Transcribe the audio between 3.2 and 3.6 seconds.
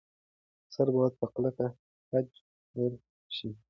شي.